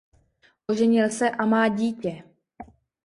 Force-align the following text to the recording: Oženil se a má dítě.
Oženil 0.67 1.09
se 1.09 1.29
a 1.29 1.45
má 1.45 1.67
dítě. 1.67 2.23